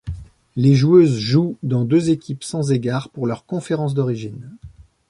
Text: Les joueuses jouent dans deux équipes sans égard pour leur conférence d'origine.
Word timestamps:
Les 0.55 0.73
joueuses 0.73 1.19
jouent 1.19 1.57
dans 1.61 1.85
deux 1.85 2.09
équipes 2.09 2.43
sans 2.43 2.71
égard 2.71 3.09
pour 3.11 3.27
leur 3.27 3.45
conférence 3.45 3.93
d'origine. 3.93 4.49